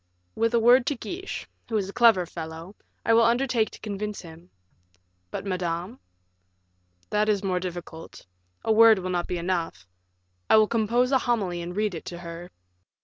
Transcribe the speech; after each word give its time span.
"With 0.33 0.55
a 0.55 0.59
word 0.59 0.87
to 0.87 0.95
Guiche, 0.95 1.45
who 1.69 1.77
is 1.77 1.87
a 1.87 1.93
clever 1.93 2.25
fellow, 2.25 2.75
I 3.05 3.13
will 3.13 3.21
undertake 3.21 3.69
to 3.69 3.79
convince 3.79 4.21
him." 4.21 4.49
"But 5.29 5.45
Madame?" 5.45 5.99
"That 7.11 7.29
is 7.29 7.43
more 7.43 7.59
difficult; 7.59 8.25
a 8.65 8.71
word 8.71 8.97
will 8.97 9.11
not 9.11 9.27
be 9.27 9.37
enough. 9.37 9.85
I 10.49 10.57
will 10.57 10.65
compose 10.67 11.11
a 11.11 11.19
homily 11.19 11.61
and 11.61 11.75
read 11.75 11.93
it 11.93 12.05
to 12.05 12.17
her." 12.17 12.49